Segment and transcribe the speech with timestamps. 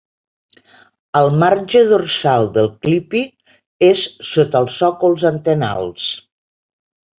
[1.19, 3.23] El marge dorsal del clipi
[3.91, 6.11] és sota els sòcols antenals.